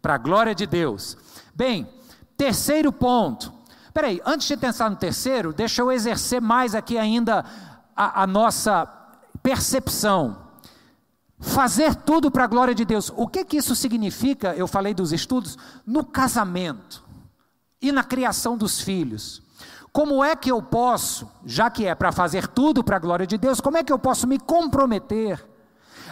[0.00, 1.16] Para a glória de Deus.
[1.52, 1.88] Bem,
[2.36, 3.52] terceiro ponto
[3.92, 7.44] Peraí, antes de pensar no terceiro, deixa eu exercer mais aqui ainda
[7.96, 8.86] a, a nossa
[9.42, 10.36] percepção.
[11.40, 13.12] Fazer tudo para a glória de Deus.
[13.16, 14.54] O que que isso significa?
[14.54, 17.09] Eu falei dos estudos no casamento
[17.80, 19.42] e na criação dos filhos.
[19.92, 23.36] Como é que eu posso, já que é para fazer tudo para a glória de
[23.36, 25.44] Deus, como é que eu posso me comprometer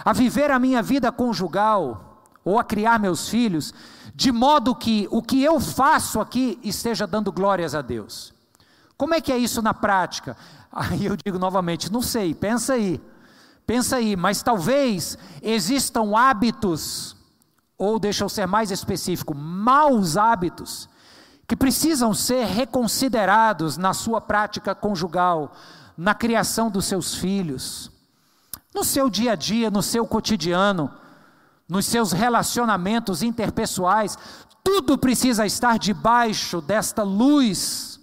[0.04, 3.72] a viver a minha vida conjugal ou a criar meus filhos
[4.14, 8.34] de modo que o que eu faço aqui esteja dando glórias a Deus.
[8.96, 10.36] Como é que é isso na prática?
[10.72, 13.00] Aí eu digo novamente, não sei, pensa aí.
[13.66, 17.14] Pensa aí, mas talvez existam hábitos,
[17.76, 20.88] ou deixa eu ser mais específico, maus hábitos,
[21.48, 25.52] que precisam ser reconsiderados na sua prática conjugal,
[25.96, 27.90] na criação dos seus filhos,
[28.72, 30.92] no seu dia a dia, no seu cotidiano
[31.68, 34.16] nos seus relacionamentos interpessoais,
[34.64, 38.00] tudo precisa estar debaixo desta luz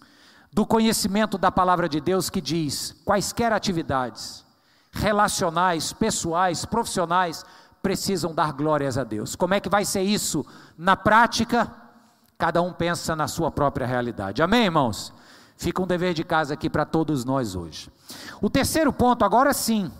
[0.53, 4.45] do conhecimento da palavra de Deus que diz: quaisquer atividades
[4.91, 7.43] relacionais, pessoais, profissionais,
[7.81, 9.35] precisam dar glórias a Deus.
[9.35, 10.45] Como é que vai ser isso
[10.77, 11.69] na prática?
[12.37, 14.41] Cada um pensa na sua própria realidade.
[14.41, 15.13] Amém, irmãos?
[15.57, 17.89] Fica um dever de casa aqui para todos nós hoje.
[18.41, 19.91] O terceiro ponto, agora sim,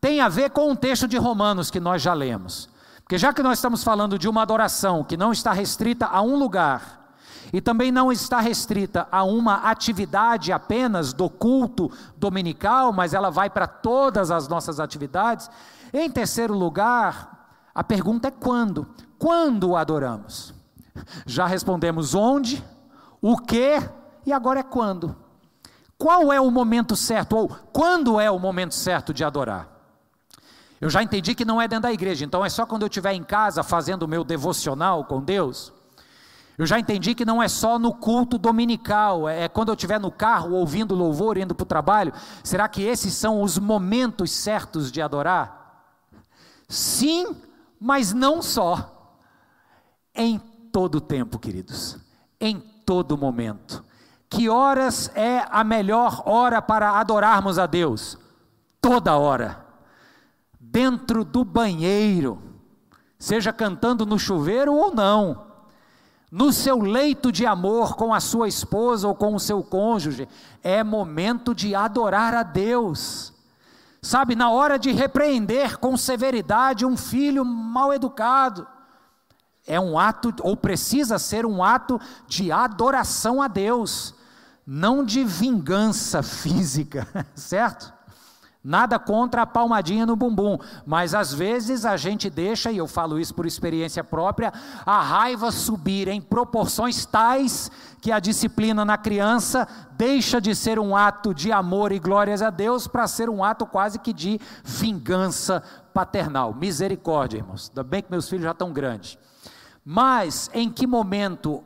[0.00, 2.68] tem a ver com um texto de Romanos que nós já lemos.
[3.02, 6.36] Porque já que nós estamos falando de uma adoração que não está restrita a um
[6.36, 7.04] lugar,
[7.52, 13.50] e também não está restrita a uma atividade apenas do culto dominical, mas ela vai
[13.50, 15.50] para todas as nossas atividades.
[15.92, 18.86] Em terceiro lugar, a pergunta é quando?
[19.18, 20.54] Quando adoramos?
[21.26, 22.64] Já respondemos onde,
[23.20, 23.78] o que
[24.26, 25.16] e agora é quando.
[25.96, 29.68] Qual é o momento certo ou quando é o momento certo de adorar?
[30.80, 33.14] Eu já entendi que não é dentro da igreja, então é só quando eu estiver
[33.14, 35.72] em casa fazendo o meu devocional com Deus.
[36.58, 39.98] Eu já entendi que não é só no culto dominical, é, é quando eu estiver
[39.98, 42.12] no carro ouvindo louvor, indo para o trabalho.
[42.42, 45.86] Será que esses são os momentos certos de adorar?
[46.68, 47.34] Sim,
[47.80, 49.16] mas não só.
[50.14, 50.40] Em
[50.74, 51.96] todo tempo, queridos.
[52.40, 53.84] Em todo momento.
[54.28, 58.18] Que horas é a melhor hora para adorarmos a Deus?
[58.80, 59.64] Toda hora.
[60.58, 62.42] Dentro do banheiro,
[63.16, 65.44] seja cantando no chuveiro ou não
[66.28, 70.28] no seu leito de amor com a sua esposa ou com o seu cônjuge,
[70.64, 73.32] é momento de adorar a Deus.
[74.02, 78.66] Sabe, na hora de repreender com severidade um filho mal educado,
[79.66, 84.14] é um ato, ou precisa ser um ato de adoração a Deus,
[84.66, 87.92] não de vingança física, certo?
[88.66, 93.20] Nada contra a palmadinha no bumbum, mas às vezes a gente deixa, e eu falo
[93.20, 94.50] isso por experiência própria,
[94.86, 100.96] a raiva subir em proporções tais que a disciplina na criança deixa de ser um
[100.96, 105.62] ato de amor e glórias a Deus para ser um ato quase que de vingança
[105.92, 106.54] paternal.
[106.54, 107.68] Misericórdia, irmãos.
[107.68, 109.18] Ainda bem que meus filhos já estão grandes.
[109.84, 111.62] Mas em que momento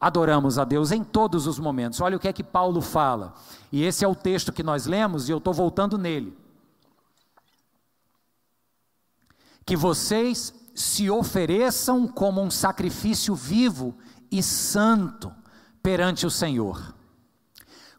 [0.00, 2.00] adoramos a Deus em todos os momentos.
[2.00, 3.34] Olha o que é que Paulo fala.
[3.72, 6.36] E esse é o texto que nós lemos e eu estou voltando nele.
[9.66, 13.96] Que vocês se ofereçam como um sacrifício vivo
[14.30, 15.32] e santo
[15.82, 16.94] perante o Senhor.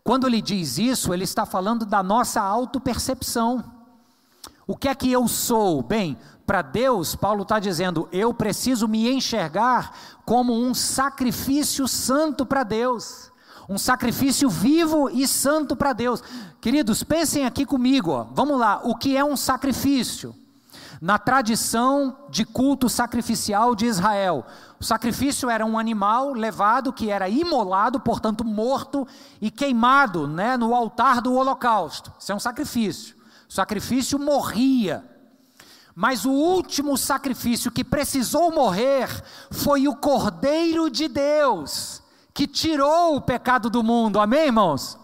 [0.04, 3.79] Quando ele diz isso, ele está falando da nossa autopercepção.
[4.70, 5.82] O que é que eu sou?
[5.82, 9.92] Bem, para Deus, Paulo está dizendo: eu preciso me enxergar
[10.24, 13.32] como um sacrifício santo para Deus,
[13.68, 16.22] um sacrifício vivo e santo para Deus.
[16.62, 18.28] Queridos, pensem aqui comigo, ó.
[18.32, 20.36] vamos lá: o que é um sacrifício?
[21.02, 24.46] Na tradição de culto sacrificial de Israel,
[24.80, 29.08] o sacrifício era um animal levado que era imolado, portanto morto
[29.42, 32.14] e queimado né, no altar do holocausto.
[32.20, 33.19] Isso é um sacrifício.
[33.50, 35.04] O sacrifício morria.
[35.96, 39.10] Mas o último sacrifício que precisou morrer
[39.50, 44.20] foi o Cordeiro de Deus, que tirou o pecado do mundo.
[44.20, 44.98] Amém, irmãos?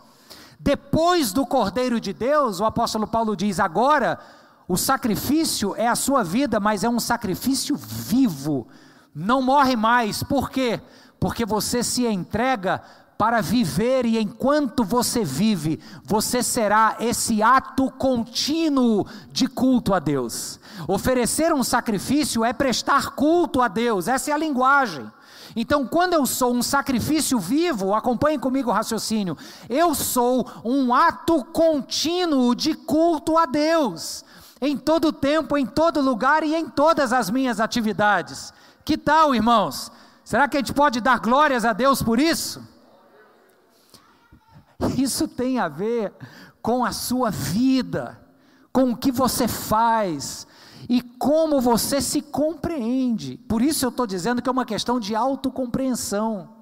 [0.60, 4.19] Depois do Cordeiro de Deus, o apóstolo Paulo diz: agora
[4.67, 8.67] o sacrifício é a sua vida, mas é um sacrifício vivo,
[9.13, 10.21] não morre mais.
[10.21, 10.79] Por quê?
[11.19, 12.81] Porque você se entrega
[13.17, 20.60] para viver, e enquanto você vive, você será esse ato contínuo de culto a Deus.
[20.88, 25.10] Oferecer um sacrifício é prestar culto a Deus, essa é a linguagem.
[25.56, 29.38] Então, quando eu sou um sacrifício vivo, acompanhe comigo o raciocínio,
[29.69, 34.25] eu sou um ato contínuo de culto a Deus,
[34.60, 38.54] em todo tempo, em todo lugar e em todas as minhas atividades.
[38.84, 39.89] Que tal, irmãos?
[40.25, 42.74] Será que a gente pode dar glórias a Deus por isso?
[44.97, 46.13] Isso tem a ver
[46.61, 48.19] com a sua vida,
[48.73, 50.47] com o que você faz
[50.89, 53.38] e como você se compreende.
[53.47, 56.55] Por isso eu estou dizendo que é uma questão de autocompreensão.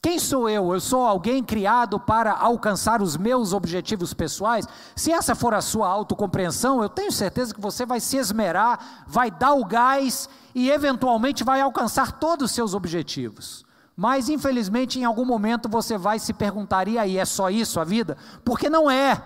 [0.00, 0.72] Quem sou eu?
[0.72, 4.64] Eu sou alguém criado para alcançar os meus objetivos pessoais?
[4.94, 9.28] Se essa for a sua autocompreensão, eu tenho certeza que você vai se esmerar, vai
[9.30, 13.66] dar o gás e eventualmente vai alcançar todos os seus objetivos.
[14.00, 17.84] Mas infelizmente em algum momento você vai se perguntar: e aí, é só isso a
[17.84, 18.16] vida?
[18.44, 19.20] Porque não é.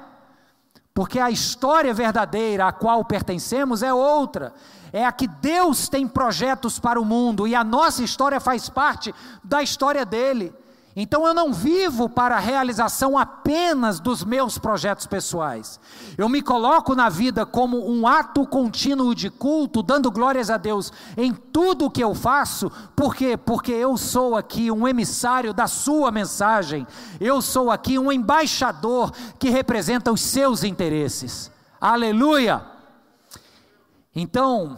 [0.95, 4.55] Porque a história verdadeira a qual pertencemos é outra.
[4.91, 9.15] É a que Deus tem projetos para o mundo e a nossa história faz parte
[9.45, 10.55] da história dele.
[10.95, 15.81] Então eu não vivo para a realização apenas dos meus projetos pessoais.
[16.19, 20.93] Eu me coloco na vida como um ato contínuo de culto, dando glórias a Deus
[21.17, 22.71] em tudo o que eu faço.
[22.95, 23.39] Por quê?
[23.39, 26.87] Porque eu sou aqui um emissário da sua mensagem.
[27.19, 31.51] Eu sou aqui um embaixador que representa os seus interesses.
[31.81, 32.67] Aleluia!
[34.15, 34.77] Então,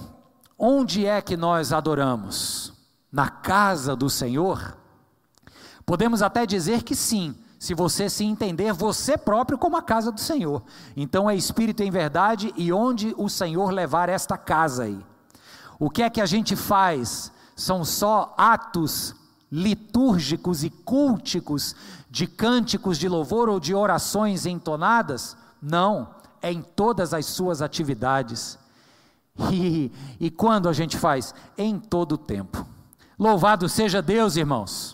[0.56, 2.72] onde é que nós adoramos?
[3.10, 4.83] Na casa do Senhor?
[5.86, 10.20] Podemos até dizer que sim, se você se entender você próprio como a casa do
[10.20, 10.62] Senhor.
[10.96, 14.98] Então é espírito em verdade e onde o Senhor levar esta casa aí.
[15.78, 17.32] O que é que a gente faz?
[17.56, 19.14] São só atos
[19.50, 21.74] litúrgicos e culticos
[22.10, 25.36] de cânticos de louvor ou de orações entonadas?
[25.62, 26.08] Não,
[26.42, 28.58] é em todas as suas atividades.
[29.50, 31.34] E, e quando a gente faz?
[31.58, 32.64] Em todo o tempo.
[33.18, 34.93] Louvado seja Deus, irmãos.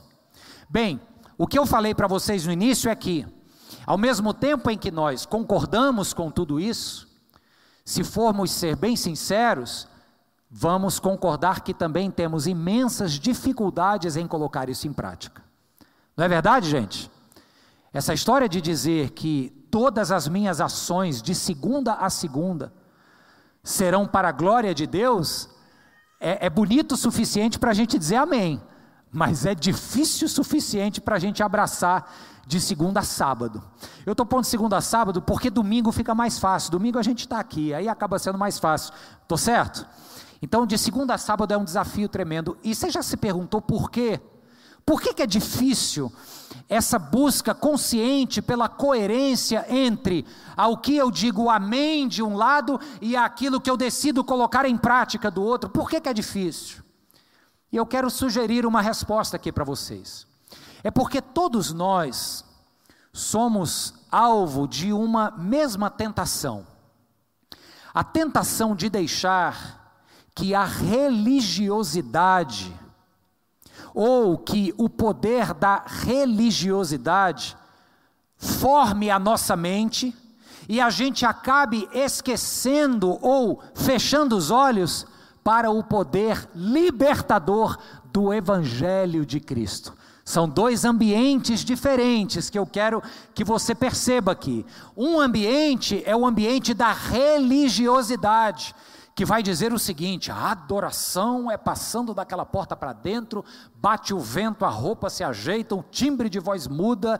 [0.72, 1.00] Bem,
[1.37, 3.26] o que eu falei para vocês no início é que,
[3.85, 7.09] ao mesmo tempo em que nós concordamos com tudo isso,
[7.85, 9.88] se formos ser bem sinceros,
[10.48, 15.42] vamos concordar que também temos imensas dificuldades em colocar isso em prática.
[16.16, 17.11] Não é verdade, gente?
[17.92, 22.72] Essa história de dizer que todas as minhas ações, de segunda a segunda,
[23.61, 25.48] serão para a glória de Deus,
[26.20, 28.62] é, é bonito o suficiente para a gente dizer amém,
[29.12, 32.12] mas é difícil o suficiente para a gente abraçar
[32.46, 33.62] de segunda a sábado.
[34.04, 36.70] Eu estou pondo segunda a sábado porque domingo fica mais fácil.
[36.70, 38.92] Domingo a gente está aqui, aí acaba sendo mais fácil.
[39.22, 39.86] Estou certo?
[40.42, 42.56] Então, de segunda a sábado é um desafio tremendo.
[42.62, 44.20] E você já se perguntou por quê?
[44.86, 46.10] Por que, que é difícil
[46.68, 53.16] essa busca consciente pela coerência entre ao que eu digo amém de um lado e
[53.16, 55.68] aquilo que eu decido colocar em prática do outro?
[55.68, 56.79] Por que, que é difícil?
[57.72, 60.26] E eu quero sugerir uma resposta aqui para vocês.
[60.83, 62.44] É porque todos nós
[63.12, 66.66] somos alvo de uma mesma tentação.
[67.92, 69.78] A tentação de deixar
[70.35, 72.74] que a religiosidade,
[73.92, 77.59] ou que o poder da religiosidade,
[78.37, 80.16] forme a nossa mente
[80.68, 85.06] e a gente acabe esquecendo ou fechando os olhos
[85.42, 87.79] para o poder libertador
[88.12, 89.94] do Evangelho de Cristo.
[90.24, 93.03] São dois ambientes diferentes que eu quero
[93.35, 94.64] que você perceba aqui.
[94.96, 98.74] Um ambiente é o ambiente da religiosidade,
[99.14, 104.20] que vai dizer o seguinte: a adoração é passando daquela porta para dentro, bate o
[104.20, 107.18] vento, a roupa se ajeita, o timbre de voz muda.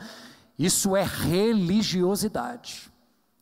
[0.59, 2.93] Isso é religiosidade.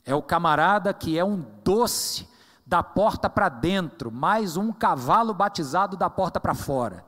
[0.06, 2.26] É o camarada que é um doce
[2.68, 7.02] da porta para dentro, mais um cavalo batizado da porta para fora.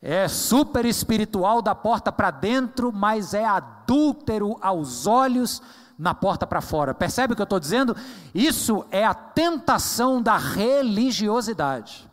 [0.00, 5.60] É super espiritual da porta para dentro, mas é adúltero aos olhos
[5.98, 6.94] na porta para fora.
[6.94, 7.96] Percebe o que eu estou dizendo?
[8.32, 12.08] Isso é a tentação da religiosidade.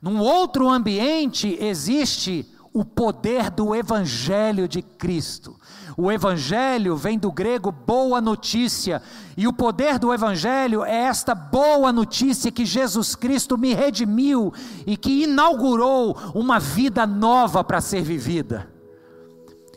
[0.00, 5.57] Num outro ambiente existe o poder do Evangelho de Cristo.
[6.00, 9.02] O Evangelho vem do grego boa notícia,
[9.36, 14.54] e o poder do Evangelho é esta boa notícia que Jesus Cristo me redimiu
[14.86, 18.70] e que inaugurou uma vida nova para ser vivida.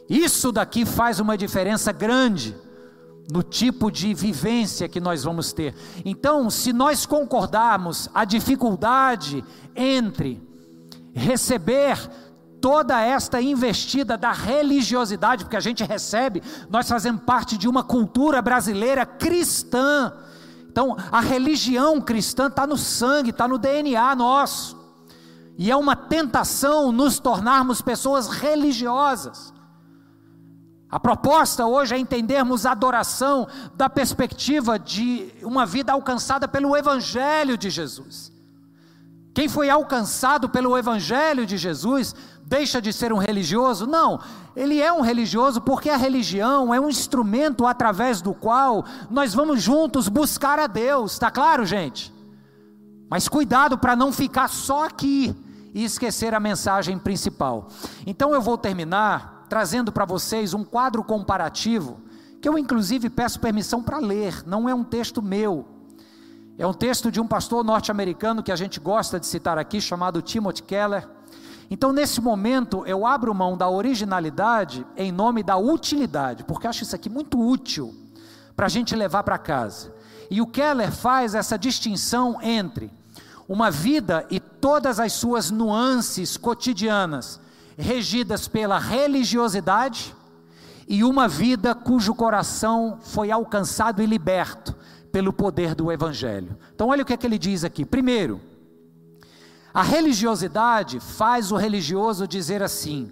[0.08, 2.56] Isso daqui faz uma diferença grande
[3.34, 5.74] no tipo de vivência que nós vamos ter.
[6.06, 9.44] Então, se nós concordarmos a dificuldade
[9.76, 10.40] entre
[11.16, 11.98] receber
[12.62, 18.42] toda esta investida da religiosidade, porque a gente recebe, nós fazemos parte de uma cultura
[18.42, 20.14] brasileira cristã.
[20.70, 24.80] Então, a religião cristã está no sangue, está no DNA nosso.
[25.58, 29.52] E é uma tentação nos tornarmos pessoas religiosas.
[30.90, 37.58] A proposta hoje é entendermos a adoração da perspectiva de uma vida alcançada pelo Evangelho
[37.58, 38.32] de Jesus.
[39.34, 42.14] Quem foi alcançado pelo Evangelho de Jesus
[42.44, 43.88] deixa de ser um religioso?
[43.88, 44.20] Não,
[44.56, 49.62] ele é um religioso porque a religião é um instrumento através do qual nós vamos
[49.62, 52.14] juntos buscar a Deus, está claro, gente?
[53.10, 55.34] Mas cuidado para não ficar só aqui
[55.74, 57.70] e esquecer a mensagem principal.
[58.06, 62.02] Então eu vou terminar trazendo para vocês um quadro comparativo,
[62.42, 65.66] que eu inclusive peço permissão para ler, não é um texto meu.
[66.62, 70.22] É um texto de um pastor norte-americano que a gente gosta de citar aqui, chamado
[70.22, 71.10] Timothy Keller.
[71.72, 76.96] Então, nesse momento, eu abro mão da originalidade em nome da utilidade, porque acho isso
[76.96, 77.96] aqui muito útil
[78.56, 79.92] para a gente levar para casa.
[80.30, 82.92] E o Keller faz essa distinção entre
[83.50, 87.42] uma vida e todas as suas nuances cotidianas,
[87.76, 90.16] regidas pela religiosidade
[90.88, 94.76] e uma vida cujo coração foi alcançado e liberto
[95.12, 96.58] pelo poder do Evangelho.
[96.74, 97.86] Então, olha o que, é que ele diz aqui.
[97.86, 98.40] Primeiro,
[99.74, 103.12] a religiosidade faz o religioso dizer assim: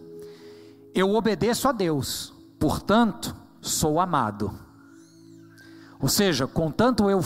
[0.93, 4.51] Eu obedeço a Deus, portanto, sou amado.
[5.99, 7.23] Ou seja, contanto eu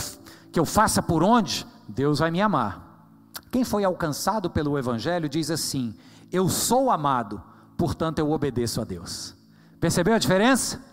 [0.52, 3.10] que eu faça por onde, Deus vai me amar.
[3.52, 5.96] Quem foi alcançado pelo Evangelho diz assim:
[6.34, 7.40] eu sou amado,
[7.78, 9.36] portanto eu obedeço a Deus.
[9.80, 10.84] Percebeu a diferença?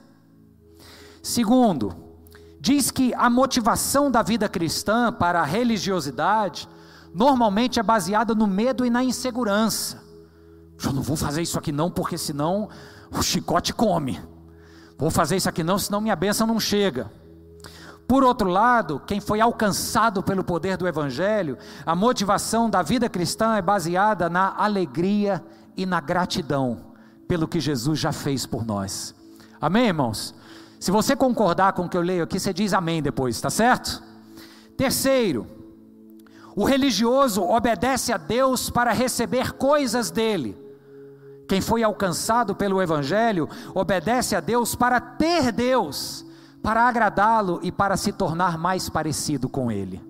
[1.23, 2.10] Segundo,
[2.61, 6.69] diz que a motivação da vida cristã para a religiosidade
[7.15, 10.03] normalmente é baseada no medo e na insegurança.
[10.85, 12.69] Eu não vou fazer isso aqui não, porque senão
[13.11, 14.21] o chicote come.
[14.97, 17.11] Vou fazer isso aqui não, senão minha bênção não chega.
[18.07, 21.57] Por outro lado, quem foi alcançado pelo poder do Evangelho,
[21.87, 25.43] a motivação da vida cristã é baseada na alegria
[25.77, 26.93] e na gratidão
[27.29, 29.15] pelo que Jesus já fez por nós.
[29.61, 30.35] Amém, irmãos?
[30.81, 34.03] Se você concordar com o que eu leio aqui, você diz amém depois, está certo?
[34.79, 35.47] Terceiro,
[36.57, 40.59] o religioso obedece a Deus para receber coisas dele.
[41.47, 46.25] Quem foi alcançado pelo Evangelho obedece a Deus para ter Deus,
[46.63, 50.03] para agradá-lo e para se tornar mais parecido com Ele.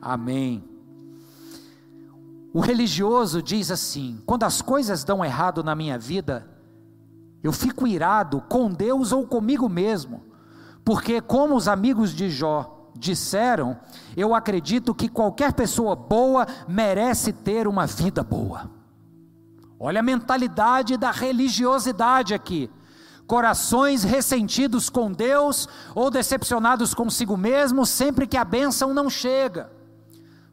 [0.00, 0.62] Amém.
[2.52, 6.55] O religioso diz assim: quando as coisas dão errado na minha vida,
[7.46, 10.24] eu fico irado com Deus ou comigo mesmo,
[10.84, 13.78] porque, como os amigos de Jó disseram,
[14.16, 18.68] eu acredito que qualquer pessoa boa merece ter uma vida boa.
[19.78, 22.68] Olha a mentalidade da religiosidade aqui.
[23.26, 29.70] Corações ressentidos com Deus ou decepcionados consigo mesmo sempre que a bênção não chega.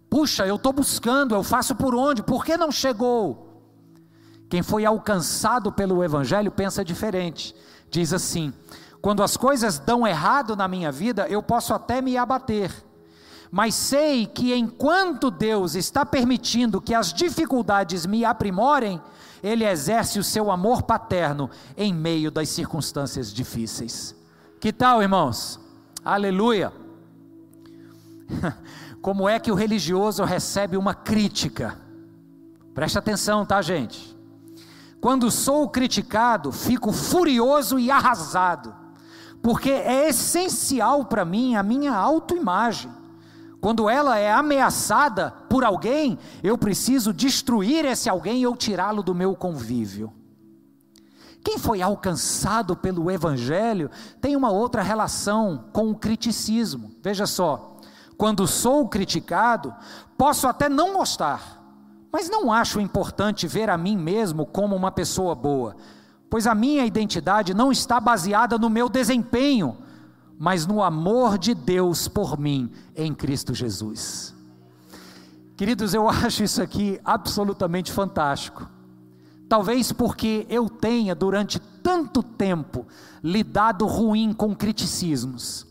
[0.10, 2.22] Puxa, eu estou buscando, eu faço por onde?
[2.22, 3.53] Por que não chegou?
[4.54, 7.56] Quem foi alcançado pelo Evangelho pensa diferente.
[7.89, 8.54] Diz assim:
[9.01, 12.72] quando as coisas dão errado na minha vida, eu posso até me abater
[13.56, 18.99] mas sei que enquanto Deus está permitindo que as dificuldades me aprimorem,
[19.43, 24.16] Ele exerce o seu amor paterno em meio das circunstâncias difíceis.
[24.60, 25.60] Que tal, irmãos?
[26.04, 26.74] Aleluia!
[29.04, 31.78] Como é que o religioso recebe uma crítica?
[32.74, 34.12] Preste atenção, tá, gente?
[35.04, 38.74] Quando sou criticado, fico furioso e arrasado,
[39.41, 42.89] porque é essencial para mim a minha autoimagem.
[43.60, 49.36] Quando ela é ameaçada por alguém, eu preciso destruir esse alguém ou tirá-lo do meu
[49.36, 50.10] convívio.
[51.43, 53.91] Quem foi alcançado pelo Evangelho
[54.22, 56.95] tem uma outra relação com o criticismo.
[57.01, 57.76] Veja só,
[58.18, 59.76] quando sou criticado,
[60.18, 61.62] posso até não gostar,
[62.14, 65.76] mas não acho importante ver a mim mesmo como uma pessoa boa,
[66.30, 69.76] pois a minha identidade não está baseada no meu desempenho,
[70.38, 74.32] mas no amor de Deus por mim em Cristo Jesus.
[75.57, 78.70] Queridos, eu acho isso aqui absolutamente fantástico.
[79.49, 82.86] Talvez porque eu tenha durante tanto tempo
[83.24, 85.66] lidado ruim com criticismos.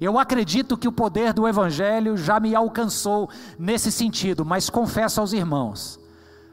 [0.00, 3.28] Eu acredito que o poder do Evangelho já me alcançou
[3.58, 5.98] nesse sentido, mas confesso aos irmãos,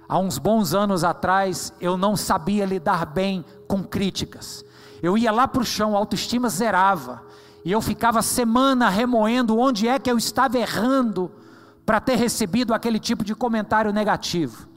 [0.07, 4.65] há uns bons anos atrás eu não sabia lidar bem com críticas.
[5.01, 7.21] Eu ia lá para o chão, a autoestima zerava.
[7.63, 11.31] E eu ficava semana remoendo onde é que eu estava errando
[11.85, 14.67] para ter recebido aquele tipo de comentário negativo.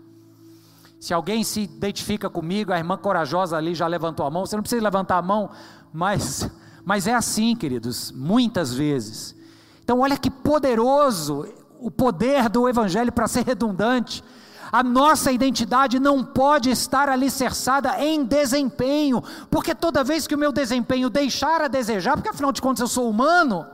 [1.01, 4.45] Se alguém se identifica comigo, a irmã corajosa ali já levantou a mão.
[4.45, 5.49] Você não precisa levantar a mão,
[5.93, 6.51] mas,
[6.89, 9.37] mas é assim, queridos, muitas vezes.
[9.85, 11.47] Então, olha que poderoso
[11.79, 14.25] o poder do Evangelho para ser redundante.
[14.73, 20.51] A nossa identidade não pode estar alicerçada em desempenho, porque toda vez que o meu
[20.51, 23.67] desempenho deixar a desejar, porque afinal de contas eu sou humano,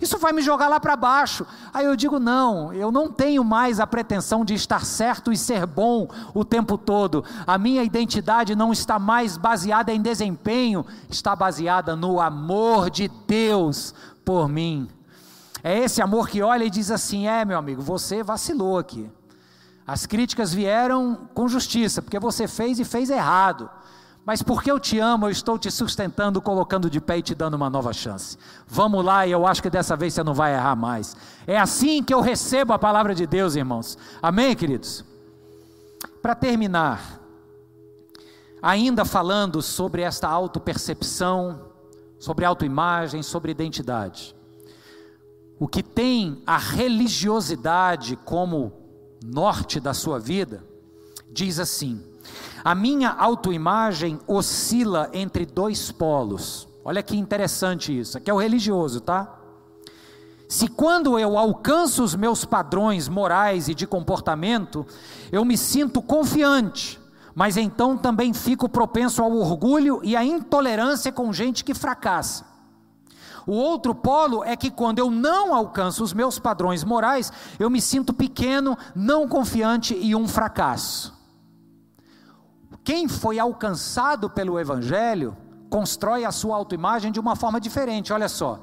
[0.00, 1.46] isso vai me jogar lá para baixo.
[1.72, 5.66] Aí eu digo: não, eu não tenho mais a pretensão de estar certo e ser
[5.66, 7.24] bom o tempo todo.
[7.46, 13.94] A minha identidade não está mais baseada em desempenho, está baseada no amor de Deus
[14.24, 14.88] por mim.
[15.62, 19.10] É esse amor que olha e diz assim: é, meu amigo, você vacilou aqui.
[19.86, 23.70] As críticas vieram com justiça, porque você fez e fez errado.
[24.24, 27.54] Mas porque eu te amo, eu estou te sustentando, colocando de pé e te dando
[27.54, 28.38] uma nova chance.
[28.66, 31.14] Vamos lá, e eu acho que dessa vez você não vai errar mais.
[31.46, 33.98] É assim que eu recebo a palavra de Deus, irmãos.
[34.22, 35.04] Amém, queridos?
[36.22, 37.20] Para terminar,
[38.62, 41.60] ainda falando sobre esta autopercepção,
[42.18, 44.34] sobre autoimagem, sobre identidade.
[45.58, 48.72] O que tem a religiosidade como
[49.22, 50.64] norte da sua vida,
[51.30, 52.02] diz assim:
[52.64, 56.68] A minha autoimagem oscila entre dois polos.
[56.84, 58.18] Olha que interessante isso.
[58.18, 59.38] Aqui é o religioso, tá?
[60.48, 64.86] Se quando eu alcanço os meus padrões morais e de comportamento,
[65.32, 67.00] eu me sinto confiante,
[67.34, 72.44] mas então também fico propenso ao orgulho e à intolerância com gente que fracassa.
[73.46, 77.80] O outro polo é que quando eu não alcanço os meus padrões morais, eu me
[77.80, 81.12] sinto pequeno, não confiante e um fracasso.
[82.84, 85.34] Quem foi alcançado pelo Evangelho
[85.70, 88.60] constrói a sua autoimagem de uma forma diferente, olha só.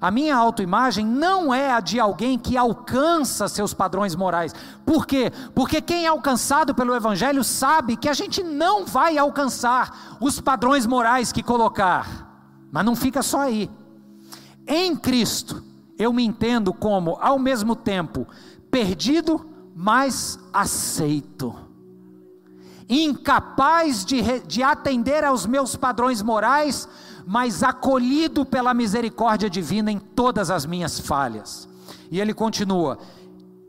[0.00, 4.54] A minha autoimagem não é a de alguém que alcança seus padrões morais.
[4.86, 5.32] Por quê?
[5.54, 10.86] Porque quem é alcançado pelo Evangelho sabe que a gente não vai alcançar os padrões
[10.86, 12.68] morais que colocar.
[12.70, 13.68] Mas não fica só aí.
[14.66, 15.64] Em Cristo,
[15.98, 18.26] eu me entendo como, ao mesmo tempo,
[18.70, 19.44] perdido,
[19.74, 21.73] mas aceito
[22.88, 26.88] incapaz de, de atender aos meus padrões morais,
[27.26, 31.68] mas acolhido pela misericórdia divina em todas as minhas falhas.
[32.10, 32.98] E ele continua: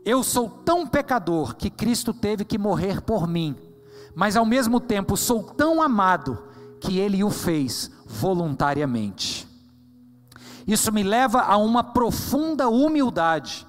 [0.04, 3.56] Eu sou tão pecador que Cristo teve que morrer por mim,
[4.14, 6.38] mas ao mesmo tempo sou tão amado
[6.80, 9.46] que ele o fez voluntariamente.
[10.66, 13.66] Isso me leva a uma profunda humildade,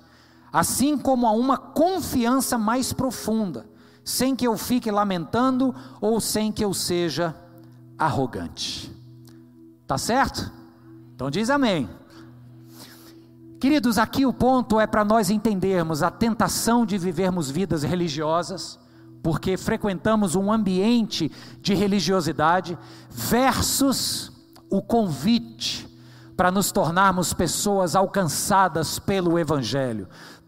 [0.51, 3.76] assim como a uma confiança mais profunda
[4.07, 7.35] sem que eu fique lamentando ou sem que eu seja
[7.97, 8.89] arrogante.
[9.85, 10.49] Tá certo?
[11.13, 11.89] Então diz amém.
[13.59, 18.79] Queridos, aqui o ponto é para nós entendermos a tentação de vivermos vidas religiosas,
[19.21, 21.29] porque frequentamos um ambiente
[21.59, 22.77] de religiosidade,
[23.09, 24.31] versus
[24.69, 25.85] o convite
[26.37, 30.07] para nos tornarmos pessoas alcançadas pelo Evangelho,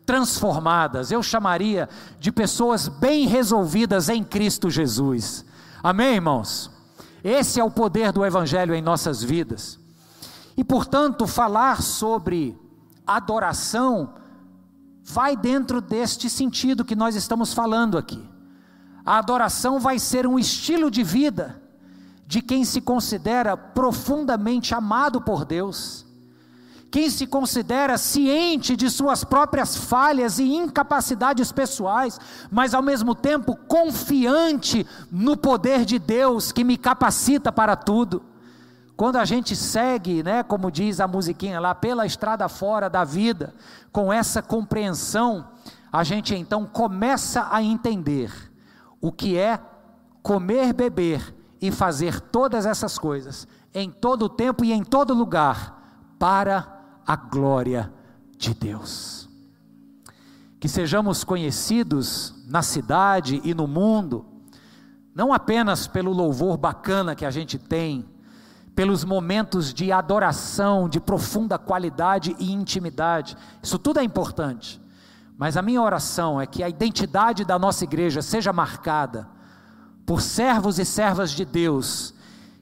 [0.10, 1.88] transformadas, eu chamaria
[2.20, 5.45] de pessoas bem resolvidas em Cristo Jesus.
[5.84, 6.72] Amém, irmãos?
[7.24, 9.80] Esse é o poder do Evangelho em nossas vidas.
[10.57, 12.57] E, portanto, falar sobre
[13.05, 14.16] adoração
[15.03, 18.28] vai dentro deste sentido que nós estamos falando aqui.
[19.05, 21.62] A adoração vai ser um estilo de vida
[22.26, 26.09] de quem se considera profundamente amado por Deus
[26.92, 32.20] quem se considera ciente de suas próprias falhas e incapacidades pessoais,
[32.50, 38.24] mas ao mesmo tempo confiante no poder de Deus que me capacita para tudo.
[38.98, 43.54] Quando a gente segue, né, como diz a musiquinha lá, pela estrada fora da vida,
[43.92, 45.48] com essa compreensão,
[45.92, 48.32] a gente então começa a entender
[49.00, 49.60] o que é
[50.24, 55.78] comer, beber e fazer todas essas coisas em todo tempo e em todo lugar
[56.18, 56.78] para
[57.10, 57.91] a glória
[58.38, 59.28] de Deus.
[60.60, 64.24] Que sejamos conhecidos na cidade e no mundo,
[65.16, 68.05] não apenas pelo louvor bacana que a gente tem,
[68.76, 74.80] pelos momentos de adoração, de profunda qualidade e intimidade, isso tudo é importante,
[75.36, 79.28] mas a minha oração é que a identidade da nossa igreja seja marcada
[80.05, 82.14] por servos e servas de Deus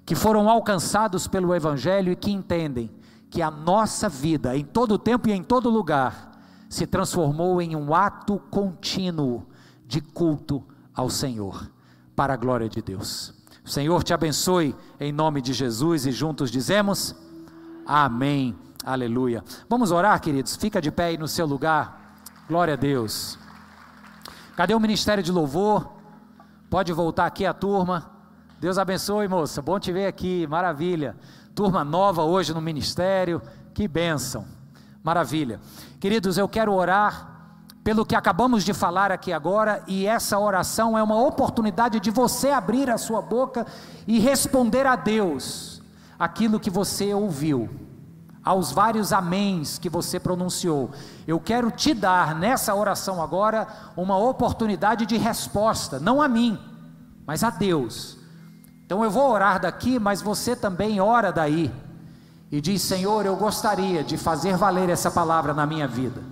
[0.05, 2.96] que foram alcançados pelo Evangelho e que entendem
[3.29, 6.31] que a nossa vida, em todo tempo e em todo lugar,
[6.69, 9.45] se transformou em um ato contínuo
[9.85, 10.63] de culto
[10.93, 11.69] ao Senhor,
[12.15, 13.33] para a glória de Deus.
[13.63, 17.15] O Senhor te abençoe em nome de Jesus e juntos dizemos:
[17.85, 18.55] Amém.
[18.83, 19.43] Aleluia.
[19.69, 20.55] Vamos orar, queridos?
[20.55, 22.21] Fica de pé aí no seu lugar.
[22.47, 23.37] Glória a Deus.
[24.55, 25.91] Cadê o ministério de louvor?
[26.69, 28.09] Pode voltar aqui a turma.
[28.59, 29.61] Deus abençoe, moça.
[29.61, 30.47] Bom te ver aqui.
[30.47, 31.15] Maravilha
[31.57, 33.41] turma nova hoje no ministério,
[33.73, 34.45] que bênção,
[35.03, 35.59] maravilha.
[35.99, 41.01] Queridos, eu quero orar pelo que acabamos de falar aqui agora, e essa oração é
[41.01, 43.65] uma oportunidade de você abrir a sua boca
[44.05, 45.81] e responder a Deus
[46.19, 47.67] aquilo que você ouviu,
[48.43, 50.91] aos vários améns que você pronunciou.
[51.25, 56.59] Eu quero te dar nessa oração agora uma oportunidade de resposta, não a mim,
[57.25, 58.16] mas a Deus
[58.87, 61.69] então eu vou orar daqui, mas você também ora daí.
[62.49, 66.23] E diz: Senhor, eu gostaria de fazer valer essa palavra na minha vida.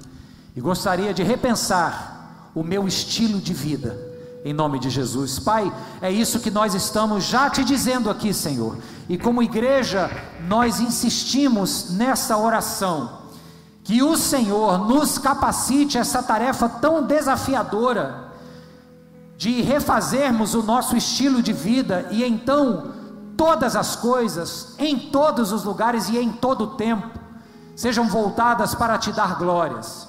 [0.55, 3.99] E gostaria de repensar o meu estilo de vida.
[4.45, 5.37] Em nome de Jesus.
[5.37, 5.69] Pai,
[6.01, 8.77] é isso que nós estamos já te dizendo aqui, Senhor.
[9.09, 10.09] E como igreja,
[10.47, 13.25] nós insistimos nessa oração.
[13.83, 18.24] Que o Senhor nos capacite essa tarefa tão desafiadora
[19.37, 22.93] de refazermos o nosso estilo de vida e então
[23.35, 27.19] todas as coisas, em todos os lugares e em todo o tempo,
[27.75, 30.07] sejam voltadas para te dar glórias,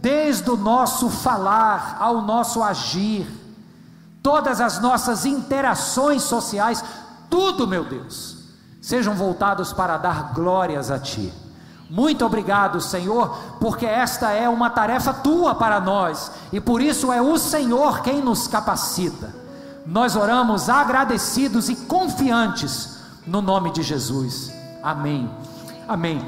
[0.00, 3.26] desde o nosso falar ao nosso agir,
[4.22, 6.82] todas as nossas interações sociais,
[7.28, 8.38] tudo, meu Deus,
[8.80, 11.32] sejam voltados para dar glórias a Ti.
[11.92, 17.20] Muito obrigado, Senhor, porque esta é uma tarefa tua para nós e por isso é
[17.20, 19.34] o Senhor quem nos capacita.
[19.84, 24.50] Nós oramos agradecidos e confiantes no nome de Jesus.
[24.82, 25.30] Amém.
[25.86, 26.18] Amém.